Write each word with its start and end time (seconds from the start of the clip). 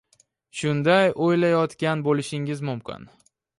Shunday 0.59 1.09
o’ylayotgan 1.27 2.03
bo’lishingiz 2.09 2.67
mumkin. 2.71 3.09